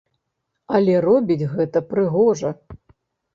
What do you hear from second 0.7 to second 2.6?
Але робіць гэта прыгожа.